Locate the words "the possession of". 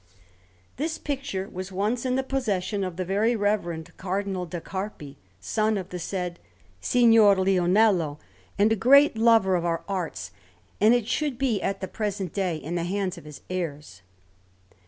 2.15-2.95